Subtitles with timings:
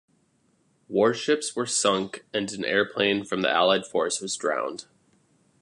[0.87, 4.85] War ships were sunk and an airplane from the Allied Force was drowned.